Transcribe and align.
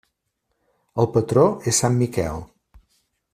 El 1.03 1.09
patró 1.17 1.43
és 1.73 1.83
Sant 1.83 1.99
Miquel. 2.01 2.43